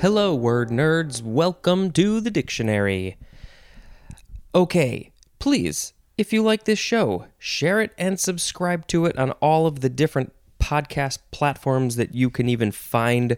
[0.00, 1.22] Hello, word nerds.
[1.22, 3.18] Welcome to the dictionary.
[4.54, 9.66] Okay, please, if you like this show, share it and subscribe to it on all
[9.66, 13.36] of the different podcast platforms that you can even find.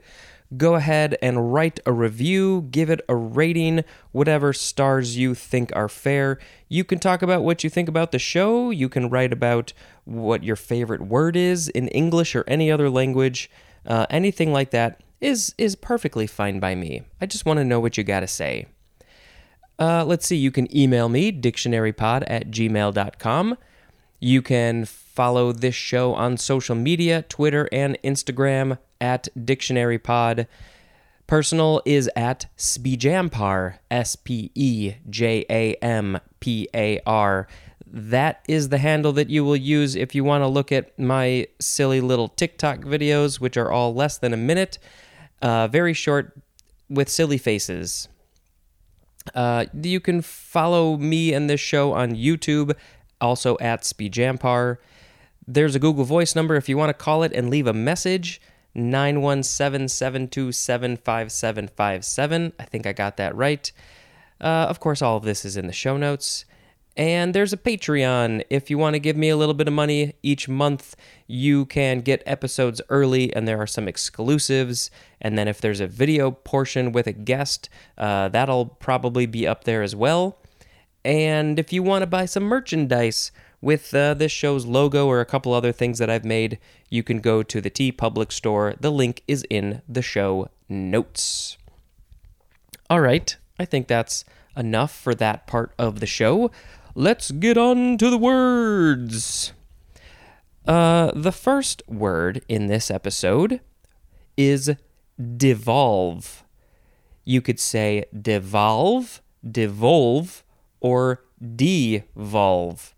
[0.57, 3.83] Go ahead and write a review, give it a rating,
[4.13, 6.39] whatever stars you think are fair.
[6.69, 8.71] You can talk about what you think about the show.
[8.71, 9.73] You can write about
[10.05, 13.51] what your favorite word is in English or any other language.
[13.85, 17.03] Uh, anything like that is is perfectly fine by me.
[17.21, 18.67] I just want to know what you got to say.
[19.79, 23.59] Uh, let's see, you can email me, dictionarypod at gmail.com.
[24.21, 30.47] You can follow this show on social media, Twitter and Instagram at dictionarypod.
[31.27, 37.49] Personal is at Spejampar, S P E J A M P A R.
[37.87, 41.47] That is the handle that you will use if you want to look at my
[41.61, 44.79] silly little TikTok videos, which are all less than a minute,
[45.43, 46.37] uh, very short
[46.89, 48.09] with silly faces.
[49.35, 52.75] Uh, you can follow me and this show on YouTube,
[53.21, 54.79] also at Spejampar.
[55.47, 58.41] There's a Google Voice number if you want to call it and leave a message.
[58.75, 62.53] 917 727 5757.
[62.59, 63.71] I think I got that right.
[64.41, 66.47] Uh, of course, all of this is in the show notes.
[66.97, 68.45] And there's a Patreon.
[68.51, 70.95] If you want to give me a little bit of money each month,
[71.27, 74.91] you can get episodes early, and there are some exclusives.
[75.21, 79.65] And then if there's a video portion with a guest, uh, that'll probably be up
[79.65, 80.39] there as well.
[81.05, 85.27] And if you want to buy some merchandise with uh, this show's logo or a
[85.27, 86.59] couple other things that I've made,
[86.91, 88.75] you can go to the TeePublic store.
[88.79, 91.57] The link is in the show notes.
[92.91, 94.25] All right, I think that's
[94.57, 96.51] enough for that part of the show.
[96.95, 99.55] Let's get on to the words.
[100.67, 103.61] Uh, the first word in this episode
[104.37, 104.73] is
[105.39, 106.45] devolve.
[107.25, 110.45] You could say devolve, devolve,
[110.81, 111.25] or
[111.57, 112.95] devolve,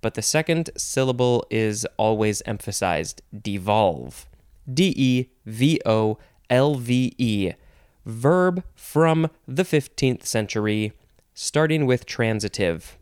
[0.00, 4.26] but the second syllable is always emphasized devolve.
[4.72, 6.18] D E V O
[6.50, 7.52] L V E.
[8.04, 10.92] Verb from the 15th century,
[11.32, 12.98] starting with transitive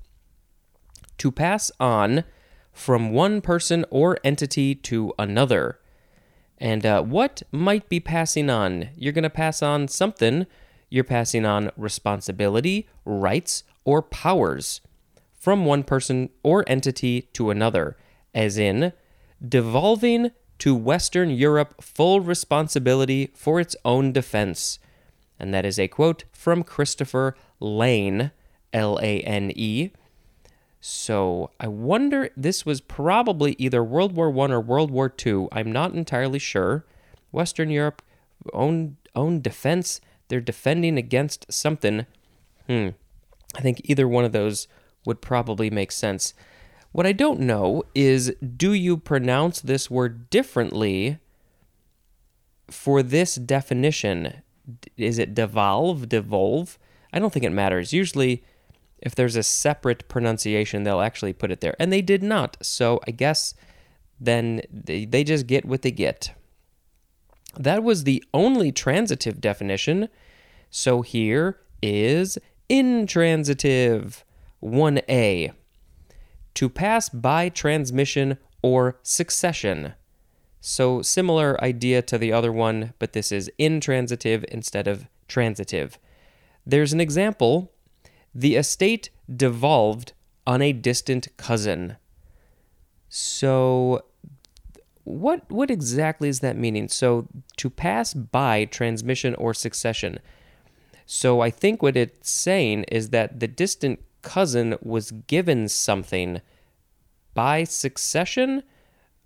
[1.18, 2.24] to pass on
[2.72, 5.78] from one person or entity to another.
[6.58, 8.88] And uh, what might be passing on?
[8.96, 10.46] You're going to pass on something.
[10.88, 14.80] You're passing on responsibility, rights, or powers
[15.32, 17.96] from one person or entity to another,
[18.34, 18.92] as in
[19.46, 24.78] devolving to Western Europe full responsibility for its own defense.
[25.38, 28.30] And that is a quote from Christopher Lane,
[28.72, 29.90] L A N E.
[30.86, 35.48] So I wonder, this was probably either World War One or World War Two.
[35.50, 36.84] I'm not entirely sure.
[37.32, 38.02] Western Europe
[38.52, 40.02] own own defense.
[40.28, 42.04] They're defending against something.
[42.66, 42.88] Hmm.
[43.56, 44.68] I think either one of those
[45.06, 46.34] would probably make sense.
[46.92, 51.18] What I don't know is do you pronounce this word differently
[52.70, 54.42] for this definition?
[54.98, 56.78] Is it devolve, devolve?
[57.10, 57.94] I don't think it matters.
[57.94, 58.44] Usually
[59.04, 61.76] if there's a separate pronunciation, they'll actually put it there.
[61.78, 62.56] And they did not.
[62.62, 63.54] So I guess
[64.18, 66.32] then they, they just get what they get.
[67.56, 70.08] That was the only transitive definition.
[70.70, 72.38] So here is
[72.68, 74.24] intransitive
[74.62, 75.52] 1a
[76.54, 79.92] to pass by transmission or succession.
[80.60, 85.98] So similar idea to the other one, but this is intransitive instead of transitive.
[86.64, 87.73] There's an example
[88.34, 90.12] the estate devolved
[90.46, 91.96] on a distant cousin.
[93.08, 94.04] So
[95.04, 96.88] what what exactly is that meaning?
[96.88, 97.28] So
[97.58, 100.18] to pass by transmission or succession.
[101.06, 106.40] So I think what it's saying is that the distant cousin was given something
[107.34, 108.62] by succession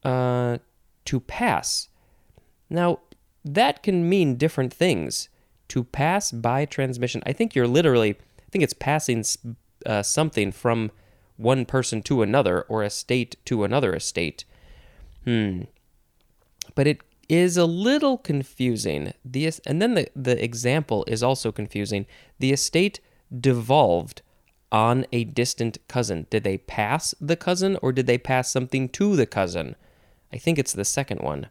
[0.05, 0.59] uh,
[1.05, 1.89] to pass.
[2.69, 3.01] Now
[3.45, 5.29] that can mean different things.
[5.69, 7.23] To pass by transmission.
[7.27, 8.17] I think you're literally
[8.49, 9.25] I think it's passing
[9.85, 10.91] uh, something from
[11.37, 14.45] one person to another or a estate to another estate.
[15.25, 15.63] Hmm.
[16.75, 19.13] But it is a little confusing.
[19.23, 22.07] The and then the the example is also confusing.
[22.39, 23.01] The estate
[23.39, 24.23] devolved
[24.73, 26.27] on a distant cousin.
[26.31, 29.77] Did they pass the cousin or did they pass something to the cousin?
[30.33, 31.49] I think it's the second one.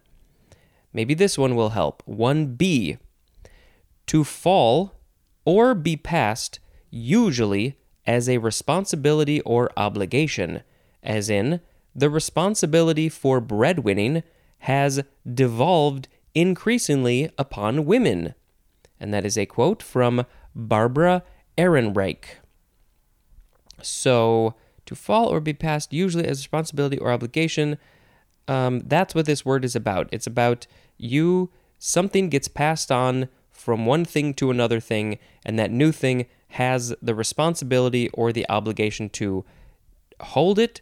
[0.92, 2.02] Maybe this one will help.
[2.08, 2.98] 1b.
[4.06, 4.94] To fall
[5.44, 7.76] or be passed usually
[8.06, 10.62] as a responsibility or obligation,
[11.02, 11.60] as in,
[11.94, 14.22] the responsibility for breadwinning
[14.60, 15.02] has
[15.32, 18.34] devolved increasingly upon women.
[19.00, 20.24] And that is a quote from
[20.54, 21.22] Barbara
[21.56, 22.24] Ehrenreich.
[23.82, 24.54] So,
[24.86, 27.78] to fall or be passed usually as responsibility or obligation,
[28.48, 30.08] um, that's what this word is about.
[30.10, 35.70] It's about you, something gets passed on from one thing to another thing, and that
[35.70, 39.44] new thing has the responsibility or the obligation to
[40.20, 40.80] hold it,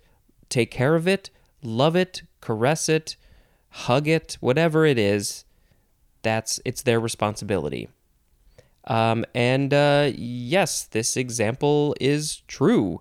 [0.49, 1.31] take care of it,
[1.63, 3.17] love it, caress it,
[3.71, 5.45] hug it, whatever it is.
[6.23, 7.89] That's it's their responsibility.
[8.87, 13.01] Um, and uh, yes, this example is true.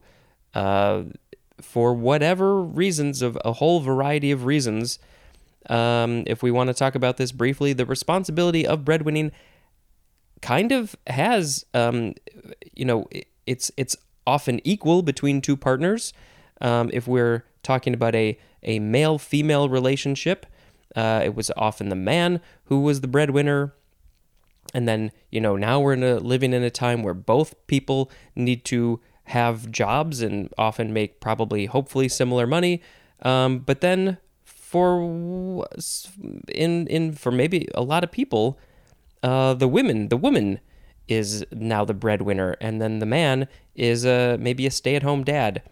[0.53, 1.03] Uh,
[1.61, 4.99] for whatever reasons, of a whole variety of reasons,
[5.69, 9.31] um, if we want to talk about this briefly, the responsibility of breadwinning
[10.45, 12.13] kind of has, um,
[12.75, 13.07] you know,
[13.47, 13.95] it's it's
[14.27, 16.13] often equal between two partners.
[16.61, 20.45] Um, if we're talking about a a male female relationship,
[20.95, 23.73] uh, it was often the man who was the breadwinner.
[24.73, 28.11] And then, you know, now we're in a, living in a time where both people
[28.35, 32.81] need to have jobs and often make probably, hopefully, similar money.
[33.21, 35.65] Um, but then, for
[36.49, 38.59] in in for maybe a lot of people,
[39.25, 40.59] uh, the women, the woman
[41.07, 45.63] is now the breadwinner, and then the man is uh, maybe a stay-at-home dad.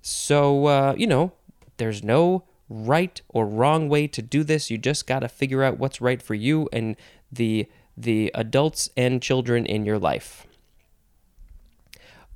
[0.00, 1.32] So uh, you know,
[1.78, 4.70] there's no right or wrong way to do this.
[4.70, 6.94] You just got to figure out what's right for you and
[7.32, 10.46] the the adults and children in your life.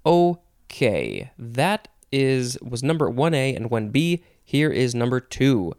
[0.04, 4.22] Okay, that is was number 1A and 1B.
[4.44, 5.72] Here is number 2.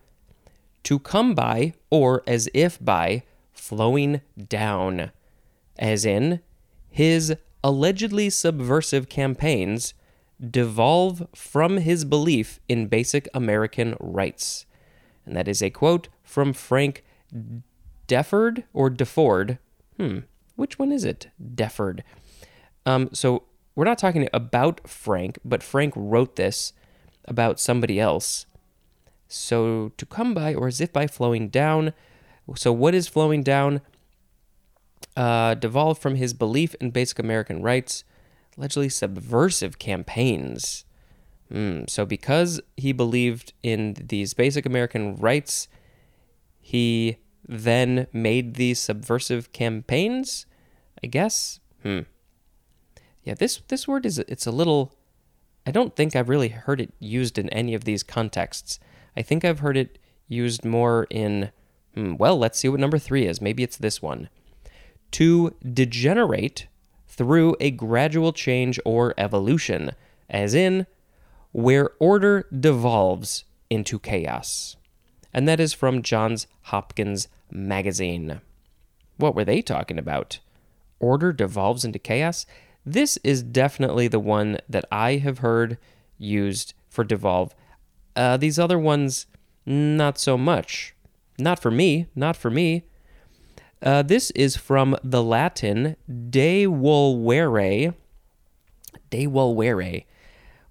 [0.84, 3.24] To come by or as if by
[3.60, 5.12] flowing down,
[5.78, 6.42] as in
[6.90, 9.94] his allegedly subversive campaigns
[10.40, 14.66] devolve from his belief in basic American rights.
[15.26, 17.04] And that is a quote from Frank
[18.08, 19.60] Deford or Deford.
[19.98, 20.20] Hmm,
[20.56, 21.28] which one is it?
[21.40, 22.02] Deford.
[22.86, 23.44] Um, so
[23.76, 26.74] we're not talking about Frank, but Frank wrote this
[27.26, 28.46] about somebody else.
[29.28, 31.94] So to come by or as if by flowing down.
[32.56, 33.82] So what is flowing down?
[35.16, 38.04] Uh, devolved from his belief in basic American rights
[38.60, 40.86] allegedly subversive campaigns.
[41.52, 45.68] Mm, so, because he believed in these basic American rights,
[46.60, 47.18] he
[47.48, 50.46] then made these subversive campaigns.
[51.04, 51.60] I guess.
[51.82, 52.02] Hmm.
[53.24, 54.94] Yeah, this this word is it's a little.
[55.66, 58.80] I don't think I've really heard it used in any of these contexts.
[59.16, 59.98] I think I've heard it
[60.28, 61.52] used more in.
[62.00, 63.42] Hmm, well, let's see what number three is.
[63.42, 64.30] Maybe it's this one.
[65.12, 66.68] To degenerate
[67.10, 69.92] through a gradual change or evolution,
[70.30, 70.88] as in,
[71.52, 74.78] where order devolves into chaos.
[75.34, 78.40] And that is from Johns Hopkins Magazine.
[79.18, 80.40] What were they talking about?
[81.02, 82.46] Order devolves into chaos?
[82.86, 85.78] This is definitely the one that I have heard
[86.18, 87.54] used for devolve.
[88.16, 89.26] Uh, these other ones,
[89.66, 90.94] not so much.
[91.40, 92.84] Not for me, not for me.
[93.82, 97.94] Uh, this is from the Latin devolvere,
[99.10, 100.06] devolvere,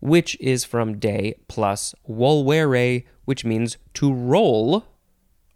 [0.01, 4.85] which is from de plus volvere, which means to roll,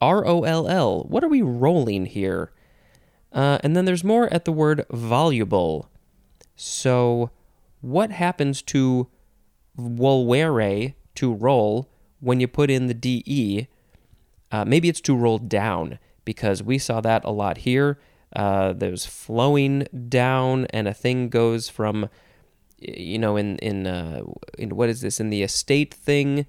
[0.01, 1.05] R O L L.
[1.09, 2.51] What are we rolling here?
[3.33, 5.91] Uh, and then there's more at the word voluble.
[6.57, 7.31] So,
[7.81, 9.09] what happens to
[9.79, 13.69] volvere, to roll, when you put in the DE?
[14.53, 17.99] Uh, maybe it's to roll down because we saw that a lot here.
[18.37, 22.09] Uh, there's flowing down, and a thing goes from,
[22.79, 24.23] you know, in in uh,
[24.59, 26.47] in what is this in the estate thing.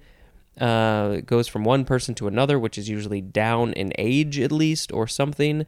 [0.60, 4.92] Uh, goes from one person to another, which is usually down in age at least
[4.92, 5.66] or something.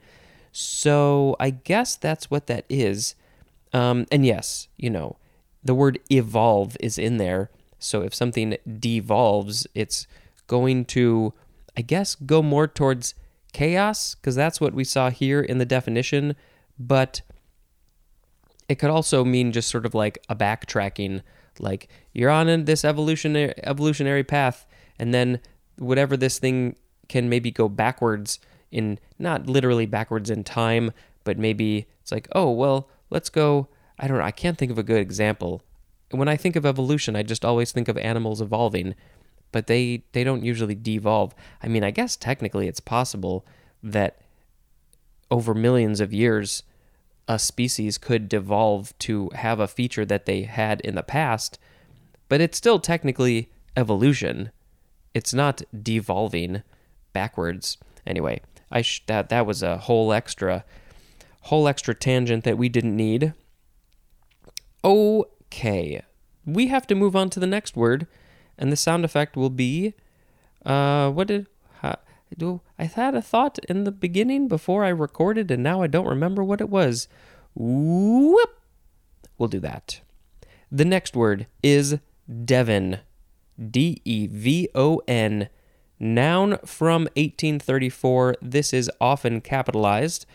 [0.53, 3.17] So I guess that's what that is.
[3.73, 5.17] Um, and yes, you know,
[5.65, 7.51] the word evolve is in there.
[7.79, 10.07] So if something devolves, it's
[10.47, 11.35] going to,
[11.77, 13.15] I guess, go more towards
[13.53, 16.37] chaos, because that's what we saw here in the definition,
[16.79, 17.23] but
[18.69, 21.23] it could also mean just sort of like a backtracking,
[21.59, 24.67] like you're on this evolutionary evolutionary path,
[24.99, 25.41] and then
[25.79, 26.77] whatever this thing
[27.09, 28.41] can maybe go backwards
[28.71, 30.93] in not literally backwards in time,
[31.25, 33.69] but maybe it's like, oh well, let's go.
[33.99, 34.25] I don't know.
[34.25, 35.63] I can't think of a good example.
[36.11, 38.95] When I think of evolution, I just always think of animals evolving
[39.57, 41.35] but they they don't usually devolve.
[41.63, 43.47] I mean, I guess technically it's possible
[43.83, 44.21] that
[45.31, 46.63] over millions of years
[47.27, 51.59] a species could devolve to have a feature that they had in the past,
[52.29, 53.49] but it's still technically
[53.79, 54.51] evolution.
[55.15, 56.63] It's not devolving
[57.15, 57.79] backwards.
[58.07, 60.67] Anyway, I sh- that that was a whole extra
[61.45, 63.33] whole extra tangent that we didn't need.
[64.85, 66.03] Okay,
[66.45, 68.07] we have to move on to the next word,
[68.59, 69.95] and the sound effect will be,
[70.65, 71.47] uh, what did
[72.37, 72.61] do?
[72.79, 76.43] I had a thought in the beginning before I recorded, and now I don't remember
[76.43, 77.09] what it was.
[77.55, 78.61] Whoop!
[79.39, 80.01] We'll do that.
[80.71, 81.99] The next word is
[82.45, 82.99] Devon.
[83.59, 85.49] D E V O N.
[85.99, 88.37] Noun from 1834.
[88.43, 90.27] This is often capitalized,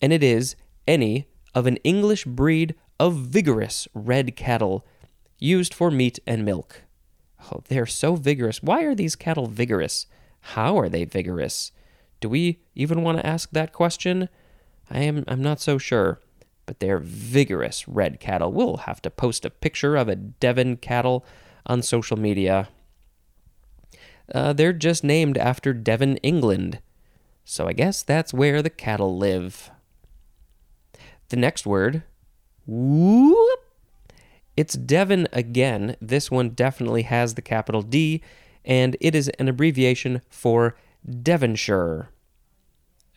[0.00, 0.54] and it is
[0.86, 4.86] any of an English breed of vigorous red cattle
[5.40, 6.82] used for meat and milk.
[7.52, 8.62] Oh, they're so vigorous.
[8.62, 10.06] Why are these cattle vigorous?
[10.40, 11.72] How are they vigorous?
[12.20, 14.28] Do we even want to ask that question?
[14.90, 16.20] I am I'm not so sure.
[16.66, 18.50] But they're vigorous red cattle.
[18.50, 21.24] We'll have to post a picture of a Devon cattle
[21.66, 22.68] on social media.
[24.34, 26.78] Uh, they're just named after Devon, England.
[27.44, 29.70] So I guess that's where the cattle live.
[31.28, 32.02] The next word,
[32.66, 33.63] whoop,
[34.56, 35.96] it's Devon again.
[36.00, 38.22] This one definitely has the capital D,
[38.64, 40.76] and it is an abbreviation for
[41.22, 42.10] Devonshire,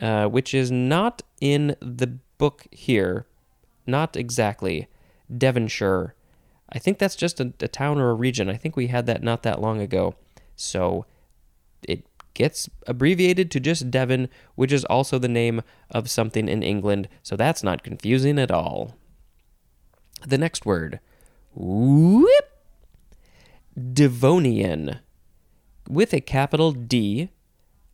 [0.01, 3.25] uh, which is not in the book here.
[3.86, 4.88] Not exactly.
[5.36, 6.15] Devonshire.
[6.70, 8.50] I think that's just a, a town or a region.
[8.50, 10.15] I think we had that not that long ago.
[10.56, 11.06] So
[11.84, 17.08] it gets abbreviated to just Devon, which is also the name of something in England.
[17.24, 18.96] So that's not confusing at all.
[20.25, 21.00] The next word
[21.60, 22.30] Whoop!
[23.76, 25.00] Devonian.
[25.90, 27.30] With a capital D,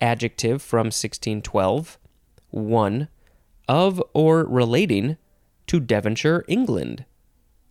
[0.02, 1.98] adjective from 1612,
[2.50, 3.08] 1.
[3.70, 5.16] Of or relating
[5.68, 7.06] to Devonshire, England.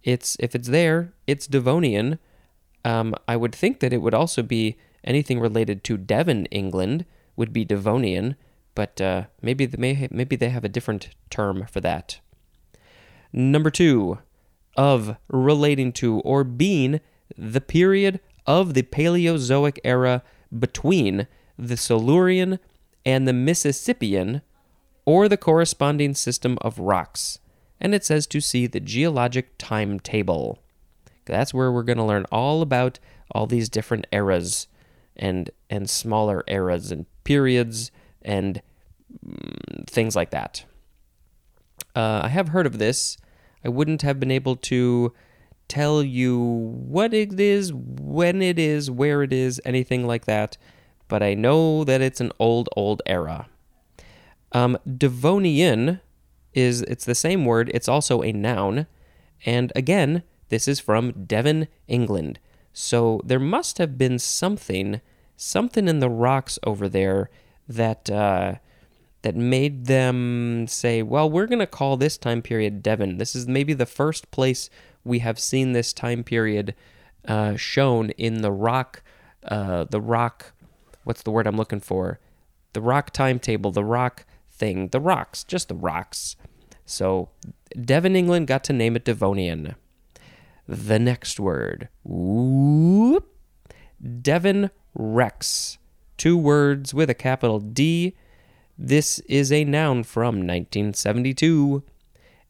[0.02, 2.18] It's if it's there, it's Devonian.
[2.86, 7.04] Um, I would think that it would also be anything related to Devon, England,
[7.36, 8.36] would be Devonian,
[8.74, 12.20] but uh, maybe they may maybe they have a different term for that.
[13.30, 14.18] Number two,
[14.76, 17.00] of relating to or being
[17.36, 20.22] the period of the Paleozoic era
[20.56, 21.26] between
[21.58, 22.58] the Silurian
[23.04, 24.42] and the Mississippian,
[25.04, 27.38] or the corresponding system of rocks.
[27.80, 30.60] And it says to see the geologic timetable.
[31.24, 32.98] That's where we're going to learn all about
[33.32, 34.68] all these different eras
[35.16, 37.90] and and smaller eras and periods
[38.22, 38.62] and
[39.26, 40.64] mm, things like that.
[41.94, 43.18] Uh, I have heard of this
[43.64, 45.12] I wouldn't have been able to
[45.68, 50.56] tell you what it is, when it is, where it is, anything like that,
[51.08, 53.48] but I know that it's an old, old era.
[54.52, 56.00] Um, Devonian
[56.52, 58.86] is it's the same word, it's also a noun,
[59.46, 62.38] and again, this is from Devon, England.
[62.74, 65.00] So there must have been something,
[65.36, 67.30] something in the rocks over there
[67.66, 68.56] that uh,
[69.22, 73.18] that made them say, well, we're going to call this time period Devon.
[73.18, 74.68] This is maybe the first place
[75.04, 76.74] we have seen this time period
[77.26, 79.02] uh, shown in the rock,
[79.44, 80.52] uh, the rock,
[81.04, 82.18] what's the word I'm looking for?
[82.72, 86.36] The rock timetable, the rock thing, the rocks, just the rocks.
[86.84, 87.30] So
[87.80, 89.76] Devon, England got to name it Devonian.
[90.66, 93.28] The next word, whoop,
[94.20, 95.78] Devon Rex.
[96.16, 98.16] Two words with a capital D
[98.78, 101.82] this is a noun from 1972.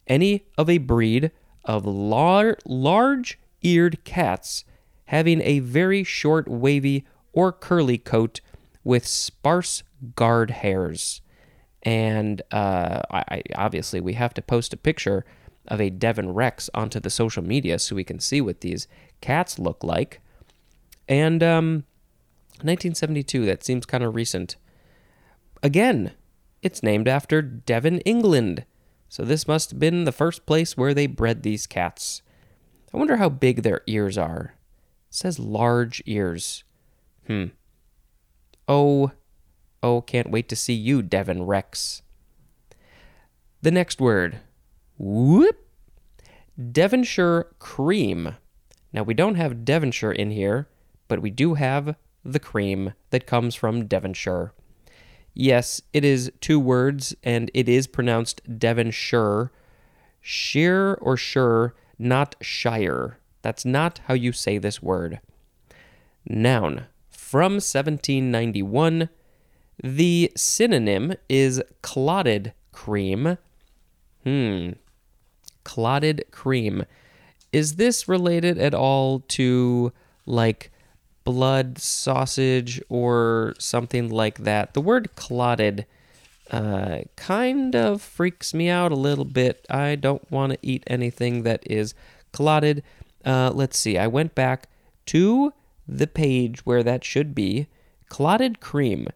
[0.07, 1.31] Any of a breed
[1.64, 4.64] of lar- large eared cats
[5.07, 8.41] having a very short, wavy, or curly coat
[8.85, 9.83] with sparse
[10.17, 11.21] guard hairs.
[11.83, 15.25] And uh, I, obviously, we have to post a picture
[15.69, 18.88] of a Devon Rex onto the social media so we can see what these
[19.21, 20.21] cats look like.
[21.09, 21.85] And um,
[22.62, 24.57] 1972, that seems kind of recent.
[25.62, 26.12] Again,
[26.62, 28.64] it's named after Devon, England.
[29.09, 32.23] So this must have been the first place where they bred these cats.
[32.92, 34.54] I wonder how big their ears are.
[35.09, 36.64] It says large ears.
[37.26, 37.47] Hmm.
[38.66, 39.12] Oh,
[39.83, 42.02] oh, can't wait to see you, Devon Rex.
[43.61, 44.40] The next word.
[44.99, 45.59] Whoop.
[46.71, 48.37] Devonshire cream.
[48.92, 50.69] Now, we don't have Devonshire in here,
[51.09, 54.52] but we do have the cream that comes from Devonshire.
[55.35, 59.51] Yes, it is two words and it is pronounced Devonshire.
[60.21, 63.19] Sheer or sure, not shire.
[63.41, 65.21] That's not how you say this word.
[66.25, 66.87] Noun.
[67.11, 69.09] From 1791,
[69.83, 73.39] the synonym is clotted cream.
[74.23, 74.71] Hmm.
[75.65, 76.85] Clotted cream.
[77.53, 79.93] Is this related at all to
[80.27, 80.71] like
[81.25, 84.75] blood sausage or something like that.
[84.75, 85.87] The word clotted
[86.50, 89.64] uh, kind of freaks me out a little bit.
[89.71, 91.95] I don't want to eat anything that is
[92.33, 92.83] clotted.
[93.25, 93.97] Uh, let's see.
[93.97, 94.69] I went back
[95.07, 95.52] to
[95.88, 97.69] the page where that should be.
[98.09, 99.09] Clotted cream.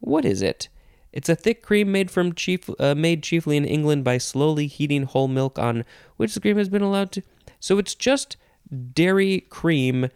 [0.00, 0.68] What is it?
[1.12, 5.04] It's a thick cream made from chief uh, made chiefly in England by slowly heating
[5.04, 5.84] whole milk on
[6.16, 7.22] which the cream has been allowed to.
[7.58, 8.36] So it's just
[8.92, 10.08] dairy cream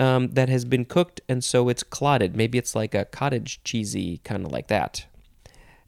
[0.00, 2.34] um, that has been cooked, and so it's clotted.
[2.34, 5.04] Maybe it's like a cottage cheesy kind of like that.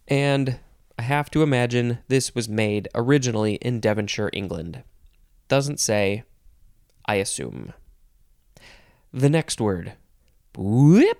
[0.07, 0.61] And
[0.99, 4.83] I have to imagine this was made originally in Devonshire, England.
[5.49, 6.25] Doesn't say.
[7.07, 7.73] I assume.
[9.12, 9.95] The next word.
[10.57, 11.19] Whip.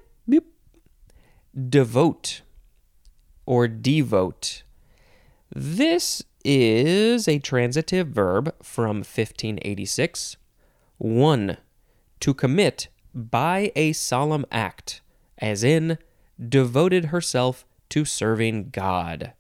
[1.69, 2.41] Devote
[3.45, 4.63] or devote.
[5.55, 10.37] This is a transitive verb from 1586.
[10.97, 11.57] 1.
[12.23, 15.01] To commit by a solemn act,
[15.39, 15.99] as in,
[16.39, 19.33] devoted herself to serving God.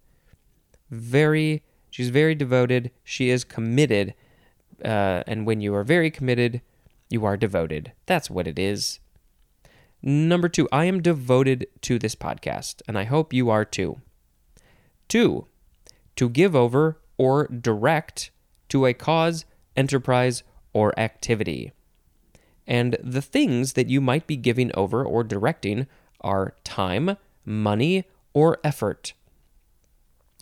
[0.90, 2.90] Very, she's very devoted.
[3.04, 4.14] She is committed.
[4.84, 6.60] Uh, and when you are very committed,
[7.08, 7.92] you are devoted.
[8.06, 8.98] That's what it is.
[10.02, 14.00] Number two, I am devoted to this podcast, and I hope you are too.
[15.06, 15.46] Two,
[16.16, 18.32] to give over or direct
[18.70, 19.44] to a cause,
[19.76, 21.70] enterprise, or activity.
[22.66, 25.86] And the things that you might be giving over or directing
[26.20, 29.12] are time, money, or effort.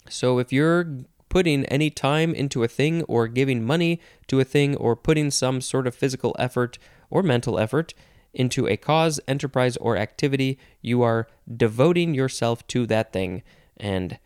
[0.09, 0.87] So if you're
[1.29, 5.61] putting any time into a thing or giving money to a thing or putting some
[5.61, 7.95] sort of physical effort or mental effort,
[8.33, 13.43] into a cause, enterprise, or activity, you are devoting yourself to that thing.
[13.77, 14.19] And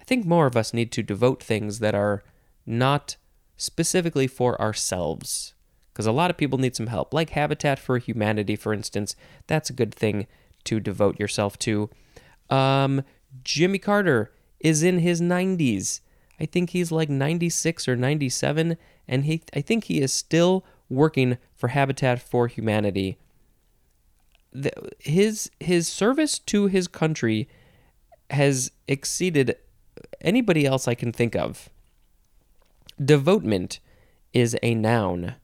[0.00, 2.22] I think more of us need to devote things that are
[2.66, 3.16] not
[3.56, 5.54] specifically for ourselves.
[6.00, 9.14] Because a lot of people need some help, like Habitat for Humanity, for instance.
[9.46, 10.26] That's a good thing
[10.64, 11.90] to devote yourself to.
[12.48, 13.02] Um,
[13.44, 16.00] Jimmy Carter is in his 90s.
[16.40, 21.36] I think he's like 96 or 97, and he I think he is still working
[21.54, 23.18] for Habitat for Humanity
[24.52, 27.48] the, his his service to his country
[28.30, 29.56] has exceeded
[30.20, 31.68] anybody else I can think of.
[33.02, 33.80] Devotement
[34.32, 35.34] is a noun.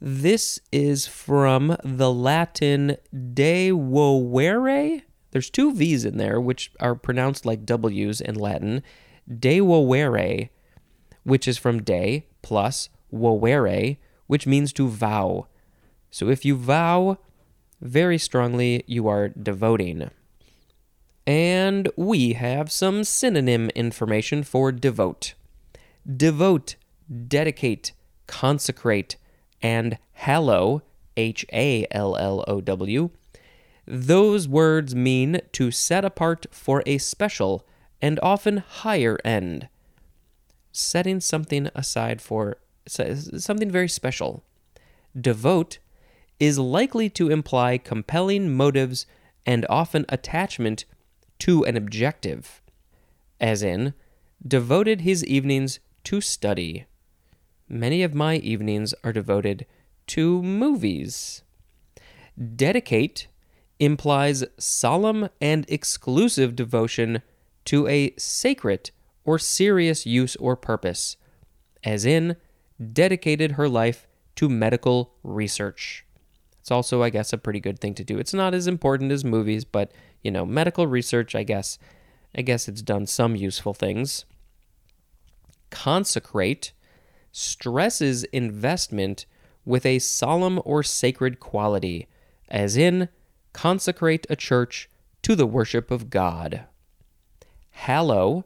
[0.00, 5.02] This is from the Latin devolvere.
[5.30, 8.82] There's two V's in there, which are pronounced like W's in Latin.
[9.28, 10.48] Devolvere,
[11.24, 15.46] which is from de plus volere, which means to vow.
[16.10, 17.18] So if you vow
[17.80, 20.10] very strongly you are devoting.
[21.26, 25.34] And we have some synonym information for devote.
[26.16, 26.76] Devote,
[27.28, 27.92] dedicate,
[28.26, 29.16] consecrate,
[29.62, 30.82] and hallow,
[31.16, 33.10] H A L L O W.
[33.86, 37.66] Those words mean to set apart for a special
[38.00, 39.68] and often higher end.
[40.72, 44.44] Setting something aside for something very special.
[45.18, 45.78] Devote
[46.38, 49.06] is likely to imply compelling motives
[49.44, 50.84] and often attachment
[51.40, 52.62] to an objective,
[53.40, 53.94] as in,
[54.46, 56.86] devoted his evenings to study.
[57.72, 59.64] Many of my evenings are devoted
[60.08, 61.42] to movies.
[62.56, 63.28] Dedicate
[63.78, 67.22] implies solemn and exclusive devotion
[67.66, 68.90] to a sacred
[69.24, 71.16] or serious use or purpose,
[71.84, 72.34] as in,
[72.92, 76.04] dedicated her life to medical research.
[76.58, 78.18] It's also, I guess, a pretty good thing to do.
[78.18, 81.78] It's not as important as movies, but you know, medical research, I guess,
[82.34, 84.24] I guess it's done some useful things.
[85.70, 86.72] Consecrate
[87.32, 89.26] stresses investment
[89.64, 92.08] with a solemn or sacred quality,
[92.48, 93.08] as in
[93.52, 94.88] consecrate a church
[95.22, 96.64] to the worship of God.
[97.70, 98.44] Hallow,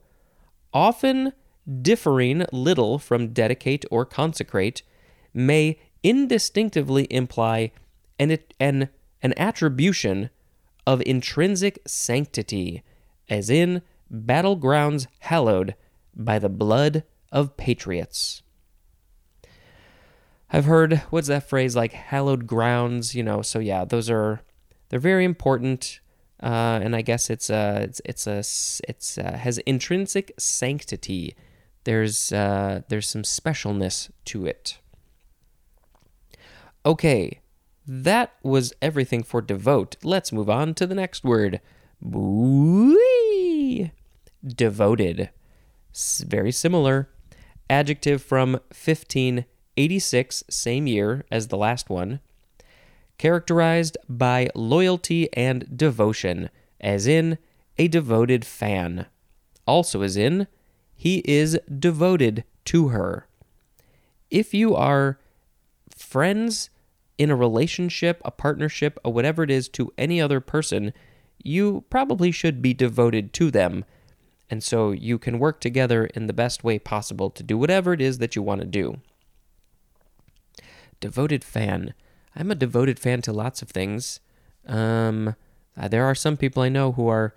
[0.72, 1.32] often
[1.80, 4.82] differing little from dedicate or consecrate,
[5.32, 7.72] may indistinctively imply
[8.18, 8.88] and an,
[9.22, 10.30] an attribution
[10.86, 12.82] of intrinsic sanctity,
[13.28, 15.74] as in battlegrounds hallowed
[16.14, 18.42] by the blood of patriots.
[20.50, 23.42] I've heard what's that phrase like hallowed grounds, you know.
[23.42, 24.40] So yeah, those are
[24.88, 26.00] they're very important,
[26.42, 28.38] uh, and I guess it's a it's it's a
[28.88, 31.34] it's a, has intrinsic sanctity.
[31.84, 34.78] There's uh, there's some specialness to it.
[36.86, 37.40] Okay,
[37.86, 39.96] that was everything for devote.
[40.02, 41.60] Let's move on to the next word.
[42.04, 43.90] Booey.
[44.46, 45.30] Devoted.
[46.26, 47.08] Very similar.
[47.70, 48.60] Adjective from
[49.76, 52.20] 1586, same year as the last one.
[53.18, 57.38] Characterized by loyalty and devotion, as in
[57.76, 59.06] a devoted fan.
[59.66, 60.46] also as in
[60.94, 63.26] he is devoted to her.
[64.30, 65.18] If you are
[65.94, 66.70] friends
[67.18, 70.92] in a relationship, a partnership, or whatever it is to any other person,
[71.42, 73.84] you probably should be devoted to them.
[74.50, 78.00] And so you can work together in the best way possible to do whatever it
[78.00, 79.00] is that you want to do.
[81.04, 81.92] Devoted fan.
[82.34, 84.20] I'm a devoted fan to lots of things.
[84.66, 85.36] Um,
[85.76, 87.34] uh, there are some people I know who are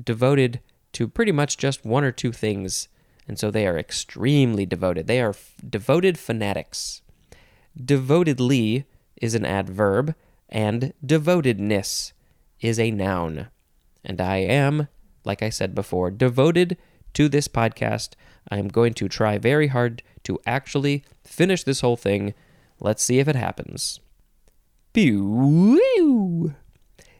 [0.00, 0.60] devoted
[0.92, 2.86] to pretty much just one or two things,
[3.26, 5.08] and so they are extremely devoted.
[5.08, 7.02] They are f- devoted fanatics.
[7.76, 8.84] Devotedly
[9.20, 10.14] is an adverb,
[10.48, 12.12] and devotedness
[12.60, 13.48] is a noun.
[14.04, 14.86] And I am,
[15.24, 16.76] like I said before, devoted
[17.14, 18.10] to this podcast.
[18.48, 22.34] I am going to try very hard to actually finish this whole thing.
[22.82, 24.00] Let's see if it happens.
[24.92, 26.54] Pew!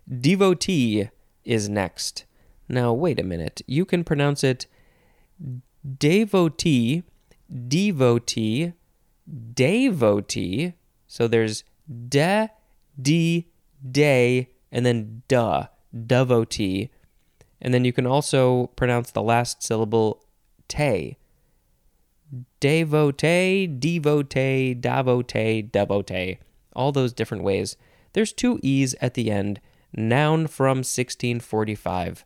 [0.09, 1.09] Devotee
[1.44, 2.25] is next.
[2.68, 3.62] Now, wait a minute.
[3.68, 4.66] You can pronounce it
[5.98, 7.05] devotee,
[7.68, 8.72] devotee,
[9.55, 10.75] devotee.
[11.07, 11.62] So there's
[12.09, 12.51] de,
[13.01, 13.48] de,
[13.88, 15.68] day, and then duh,
[16.07, 16.90] devotee.
[17.61, 20.25] And then you can also pronounce the last syllable
[20.66, 21.18] te.
[22.61, 26.38] Devotee, devotee, devotee, devotee.
[26.75, 27.77] All those different ways.
[28.12, 29.61] There's two E's at the end.
[29.95, 32.25] Noun from 1645.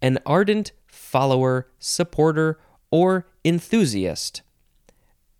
[0.00, 2.60] An ardent follower, supporter,
[2.90, 4.42] or enthusiast.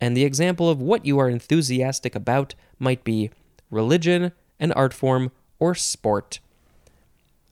[0.01, 3.31] And the example of what you are enthusiastic about might be
[3.71, 6.41] religion, an art form, or sport.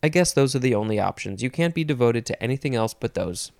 [0.03, 1.43] I guess those are the only options.
[1.43, 3.53] You can't be devoted to anything else but those.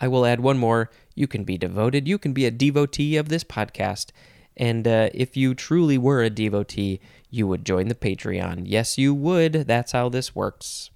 [0.00, 0.90] I will add one more.
[1.14, 2.06] You can be devoted.
[2.06, 4.10] You can be a devotee of this podcast.
[4.56, 8.62] And uh, if you truly were a devotee, you would join the Patreon.
[8.66, 9.52] Yes, you would.
[9.52, 10.90] That's how this works.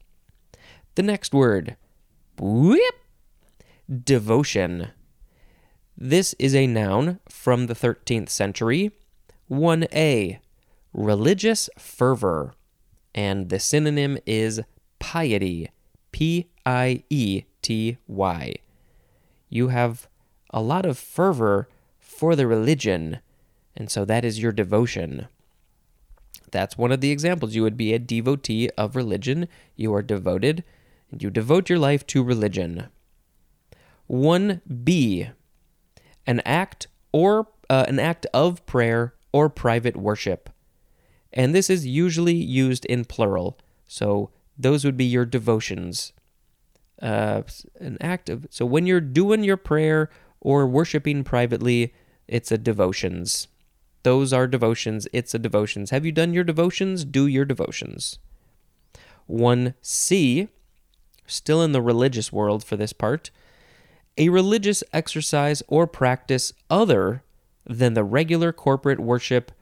[0.94, 1.76] The next word
[2.38, 2.94] whip,
[4.04, 4.88] devotion.
[5.96, 8.90] This is a noun from the 13th century.
[9.50, 10.38] 1a,
[10.92, 12.54] religious fervor.
[13.14, 14.60] And the synonym is
[14.98, 15.70] piety.
[16.10, 18.54] P I E T Y.
[19.52, 20.08] You have
[20.48, 23.18] a lot of fervor for the religion,
[23.76, 25.28] and so that is your devotion.
[26.52, 27.54] That's one of the examples.
[27.54, 29.48] You would be a devotee of religion.
[29.76, 30.64] You are devoted,
[31.10, 32.86] and you devote your life to religion.
[34.10, 35.32] 1b,
[36.26, 40.48] an act or uh, an act of prayer or private worship.
[41.30, 43.58] And this is usually used in plural.
[43.86, 46.14] So those would be your devotions.
[47.02, 47.42] Uh,
[47.80, 50.08] an act of so when you're doing your prayer
[50.40, 51.92] or worshiping privately,
[52.28, 53.48] it's a devotions.
[54.04, 55.06] Those are devotions.
[55.12, 55.90] It's a devotions.
[55.90, 57.04] Have you done your devotions?
[57.04, 58.18] Do your devotions.
[59.30, 60.48] 1C,
[61.26, 63.30] still in the religious world for this part,
[64.18, 67.22] a religious exercise or practice other
[67.64, 69.52] than the regular corporate worship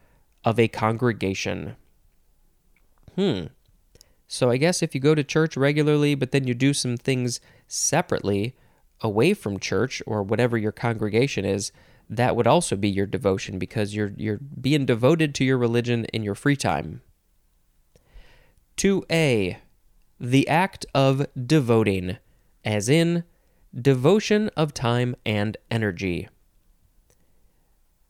[0.44, 1.76] of a congregation.
[3.14, 3.46] Hmm.
[4.32, 7.40] So I guess if you go to church regularly, but then you do some things
[7.66, 8.54] separately
[9.00, 11.72] away from church or whatever your congregation is,
[12.08, 16.22] that would also be your devotion because you're you're being devoted to your religion in
[16.22, 17.02] your free time.
[18.76, 19.56] 2a
[20.20, 22.16] the act of devoting
[22.64, 23.24] as in
[23.74, 26.28] devotion of time and energy.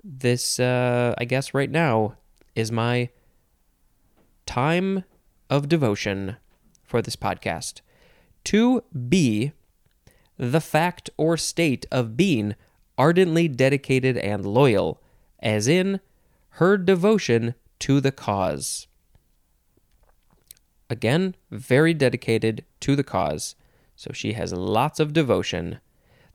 [0.05, 2.17] This uh I guess right now
[2.55, 3.09] is my
[4.45, 5.05] time
[5.51, 6.37] of devotion
[6.83, 7.83] for this podcast.
[8.45, 9.53] To be
[10.39, 12.55] the fact or state of being
[12.97, 15.03] ardently dedicated and loyal,
[15.41, 16.01] as in
[16.55, 18.87] her devotion to the cause.
[20.89, 23.55] Again, very dedicated to the cause,
[23.95, 25.79] so she has lots of devotion.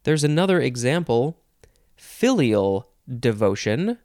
[0.03, 1.39] There's another example
[1.97, 3.97] filial devotion.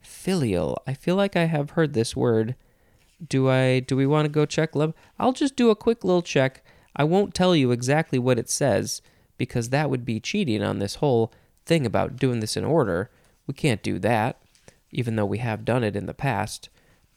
[0.00, 0.82] Filial.
[0.86, 2.54] I feel like I have heard this word.
[3.26, 4.94] Do I do we want to go check love?
[5.18, 6.64] I'll just do a quick little check.
[6.94, 9.00] I won't tell you exactly what it says
[9.38, 11.32] because that would be cheating on this whole
[11.64, 13.10] thing about doing this in order.
[13.46, 14.40] We can't do that,
[14.90, 16.68] even though we have done it in the past.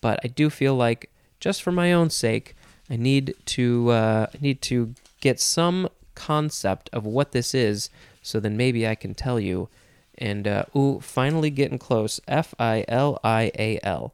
[0.02, 2.56] But I do feel like, just for my own sake,
[2.90, 7.90] I need to uh, need to get some concept of what this is,
[8.22, 9.70] so then maybe I can tell you.
[10.18, 12.22] And uh, ooh, finally getting close.
[12.28, 14.14] F I L I A L.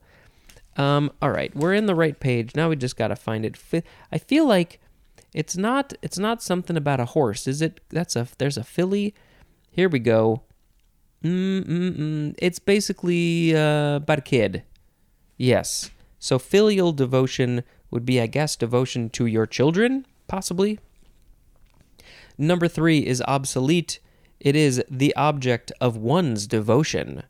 [0.76, 2.54] Um, all right, we're in the right page.
[2.54, 3.56] Now we just got to find it.
[4.10, 4.80] I feel like
[5.34, 7.80] it's not it's not something about a horse, is it?
[7.90, 9.14] That's a there's a filly
[9.72, 10.42] here we go.
[11.24, 12.34] Mm-mm-mm.
[12.38, 14.62] It's basically uh, about a kid.
[15.38, 15.90] Yes.
[16.18, 20.78] So filial devotion would be, I guess, devotion to your children, possibly.
[22.36, 23.98] Number three is obsolete.
[24.40, 27.22] It is the object of one's devotion.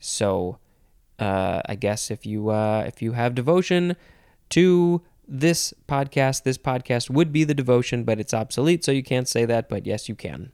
[0.00, 0.58] So,
[1.18, 3.96] uh, I guess if you uh, if you have devotion
[4.50, 9.28] to this podcast, this podcast would be the devotion, but it's obsolete, so you can't
[9.28, 9.68] say that.
[9.68, 10.52] But yes, you can.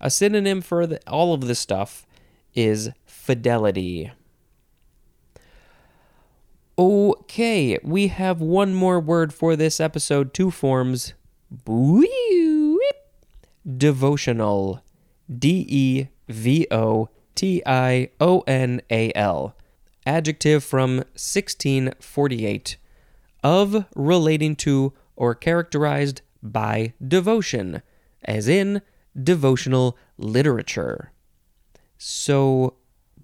[0.00, 2.06] A synonym for the, all of this stuff
[2.54, 4.12] is fidelity.
[6.78, 10.34] Okay, we have one more word for this episode.
[10.34, 11.14] Two forms.
[13.76, 14.82] Devotional.
[15.28, 19.54] D E V O T I O N A L.
[20.04, 22.76] Adjective from 1648.
[23.44, 27.82] Of relating to or characterized by devotion,
[28.24, 28.82] as in
[29.20, 31.12] devotional literature.
[31.98, 32.74] So,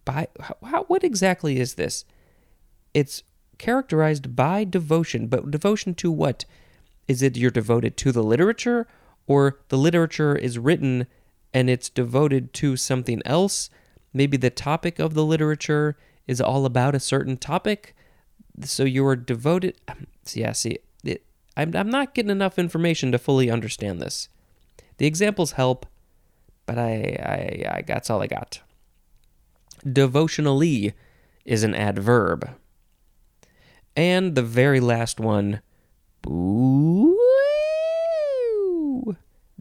[0.05, 0.29] by
[0.63, 2.05] how, what exactly is this?
[2.95, 3.23] It's
[3.59, 6.45] characterized by devotion, but devotion to what?
[7.09, 8.87] Is it you're devoted to the literature,
[9.27, 11.07] or the literature is written
[11.55, 13.69] and it's devoted to something else?
[14.13, 15.97] Maybe the topic of the literature
[16.27, 17.95] is all about a certain topic,
[18.63, 19.77] so you're devoted.
[19.89, 21.25] Um, yeah, see, it,
[21.57, 24.29] I'm I'm not getting enough information to fully understand this.
[24.99, 25.87] The examples help,
[26.67, 28.61] but I, I, I that's all I got.
[29.91, 30.95] Devotionally
[31.45, 32.51] is an adverb.
[33.97, 35.61] And the very last one,
[36.23, 37.19] boo,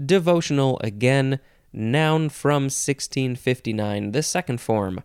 [0.03, 1.39] devotional again,
[1.73, 5.01] noun from 1659, the second form.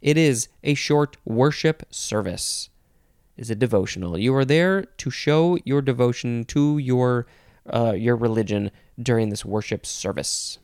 [0.00, 2.68] It is a short worship service.
[3.36, 4.16] Is a devotional.
[4.16, 7.26] You are there to show your devotion to your
[7.72, 10.58] uh, your religion during this worship service.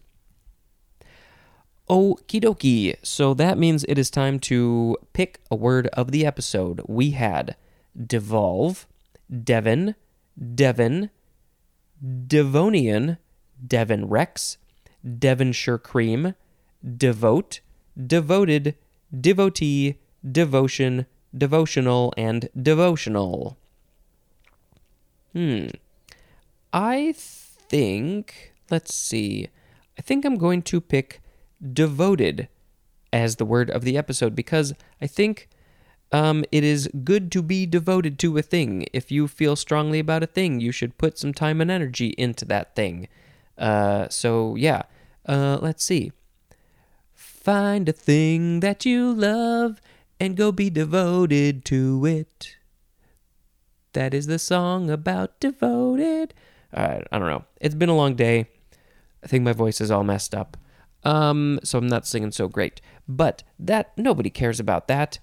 [1.88, 2.94] Okie dokie.
[3.02, 6.80] So that means it is time to pick a word of the episode.
[6.86, 7.56] We had
[8.06, 8.86] devolve,
[9.28, 9.96] Devon,
[10.54, 11.10] Devon,
[12.00, 13.18] Devonian,
[13.66, 14.58] Devon Rex,
[15.18, 16.34] Devonshire Cream,
[16.96, 17.60] Devote,
[17.96, 18.74] Devoted,
[19.18, 19.96] Devotee,
[20.30, 23.56] Devotion, Devotional, and Devotional.
[25.32, 25.68] Hmm.
[26.72, 29.48] I think, let's see,
[29.98, 31.20] I think I'm going to pick
[31.72, 32.48] devoted
[33.12, 35.48] as the word of the episode because I think
[36.12, 38.86] um, it is good to be devoted to a thing.
[38.92, 42.44] If you feel strongly about a thing, you should put some time and energy into
[42.46, 43.08] that thing.
[43.60, 44.82] Uh, so, yeah,
[45.26, 46.10] uh, let's see.
[47.14, 49.80] Find a thing that you love
[50.18, 52.56] and go be devoted to it.
[53.92, 56.34] That is the song about devoted.
[56.72, 57.44] Uh, I don't know.
[57.60, 58.46] It's been a long day.
[59.22, 60.56] I think my voice is all messed up.
[61.04, 62.80] Um, so I'm not singing so great.
[63.08, 65.18] But that nobody cares about that.